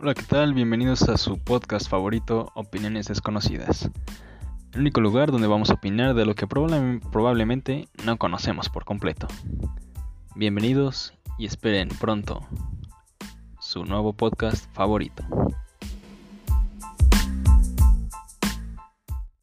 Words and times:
Hola, 0.00 0.14
¿qué 0.14 0.22
tal? 0.22 0.54
Bienvenidos 0.54 1.08
a 1.08 1.16
su 1.16 1.38
podcast 1.38 1.90
favorito, 1.90 2.52
Opiniones 2.54 3.08
Desconocidas. 3.08 3.90
El 4.72 4.82
único 4.82 5.00
lugar 5.00 5.32
donde 5.32 5.48
vamos 5.48 5.70
a 5.70 5.74
opinar 5.74 6.14
de 6.14 6.24
lo 6.24 6.36
que 6.36 6.46
probablemente 6.46 7.88
no 8.04 8.16
conocemos 8.16 8.68
por 8.68 8.84
completo. 8.84 9.26
Bienvenidos 10.36 11.14
y 11.36 11.46
esperen 11.46 11.88
pronto 11.88 12.46
su 13.58 13.84
nuevo 13.84 14.12
podcast 14.12 14.72
favorito. 14.72 15.24